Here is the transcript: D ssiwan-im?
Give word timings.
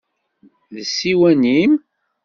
D 0.75 0.77
ssiwan-im? 0.89 1.73